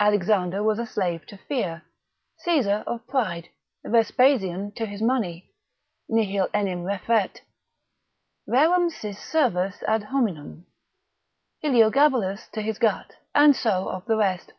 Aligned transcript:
Alexander 0.00 0.64
was 0.64 0.80
a 0.80 0.84
slave 0.84 1.24
to 1.26 1.36
fear, 1.38 1.82
Caesar 2.38 2.82
of 2.88 3.06
pride, 3.06 3.50
Vespasian 3.84 4.72
to 4.72 4.84
his 4.84 5.00
money 5.00 5.52
(nihil 6.08 6.48
enim 6.52 6.82
refert, 6.82 7.42
rerum 8.48 8.90
sis 8.90 9.20
servus 9.20 9.84
an 9.86 10.02
hominum), 10.02 10.66
Heliogabalus 11.62 12.48
to 12.50 12.62
his 12.62 12.80
gut, 12.80 13.14
and 13.32 13.54
so 13.54 13.88
of 13.88 14.04
the 14.06 14.16
rest. 14.16 14.52